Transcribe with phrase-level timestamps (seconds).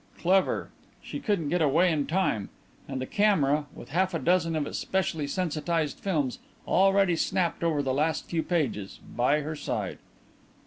[0.17, 0.71] "Clever!
[1.03, 2.49] She couldn't get it away in time.
[2.87, 7.83] And the camera, with half a dozen of its specially sensitized films already snapped over
[7.83, 9.99] the last few pages, by her side!"